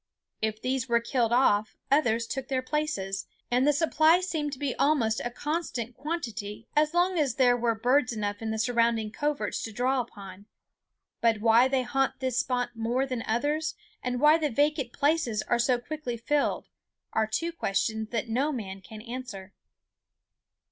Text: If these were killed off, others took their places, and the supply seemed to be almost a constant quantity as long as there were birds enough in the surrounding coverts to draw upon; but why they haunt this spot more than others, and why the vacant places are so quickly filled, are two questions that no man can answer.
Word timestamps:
If 0.41 0.59
these 0.59 0.89
were 0.89 0.99
killed 0.99 1.31
off, 1.31 1.77
others 1.91 2.25
took 2.25 2.47
their 2.47 2.63
places, 2.63 3.27
and 3.51 3.67
the 3.67 3.71
supply 3.71 4.19
seemed 4.19 4.51
to 4.53 4.57
be 4.57 4.73
almost 4.77 5.21
a 5.23 5.29
constant 5.29 5.93
quantity 5.95 6.67
as 6.75 6.95
long 6.95 7.19
as 7.19 7.35
there 7.35 7.55
were 7.55 7.75
birds 7.75 8.11
enough 8.11 8.41
in 8.41 8.49
the 8.49 8.57
surrounding 8.57 9.11
coverts 9.11 9.61
to 9.61 9.71
draw 9.71 10.01
upon; 10.01 10.47
but 11.21 11.39
why 11.39 11.67
they 11.67 11.83
haunt 11.83 12.19
this 12.19 12.39
spot 12.39 12.71
more 12.75 13.05
than 13.05 13.21
others, 13.27 13.75
and 14.01 14.19
why 14.19 14.39
the 14.39 14.49
vacant 14.49 14.91
places 14.91 15.43
are 15.43 15.59
so 15.59 15.77
quickly 15.77 16.17
filled, 16.17 16.67
are 17.13 17.27
two 17.27 17.51
questions 17.51 18.09
that 18.09 18.27
no 18.27 18.51
man 18.51 18.81
can 18.81 19.03
answer. 19.03 19.53